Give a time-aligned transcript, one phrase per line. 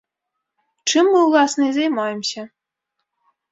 [0.91, 2.49] Чым мы ўласна і займаемся.